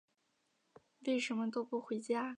[1.05, 2.27] 为什么都不回家？